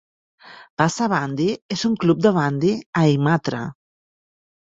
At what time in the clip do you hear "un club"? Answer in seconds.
1.91-2.25